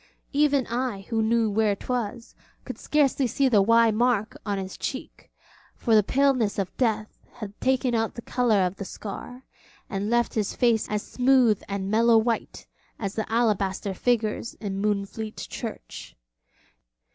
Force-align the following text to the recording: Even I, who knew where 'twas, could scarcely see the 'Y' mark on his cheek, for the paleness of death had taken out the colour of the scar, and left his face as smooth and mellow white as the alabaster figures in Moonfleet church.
Even 0.33 0.65
I, 0.65 1.01
who 1.09 1.21
knew 1.21 1.51
where 1.51 1.75
'twas, 1.75 2.33
could 2.65 2.79
scarcely 2.79 3.27
see 3.27 3.47
the 3.47 3.61
'Y' 3.61 3.91
mark 3.91 4.35
on 4.47 4.57
his 4.57 4.75
cheek, 4.75 5.31
for 5.75 5.93
the 5.93 6.01
paleness 6.01 6.57
of 6.57 6.75
death 6.75 7.19
had 7.33 7.53
taken 7.61 7.93
out 7.93 8.15
the 8.15 8.23
colour 8.23 8.65
of 8.65 8.77
the 8.77 8.83
scar, 8.83 9.45
and 9.91 10.09
left 10.09 10.33
his 10.33 10.55
face 10.55 10.89
as 10.89 11.03
smooth 11.03 11.61
and 11.69 11.91
mellow 11.91 12.17
white 12.17 12.65
as 12.97 13.13
the 13.13 13.31
alabaster 13.31 13.93
figures 13.93 14.55
in 14.55 14.81
Moonfleet 14.81 15.35
church. 15.35 16.15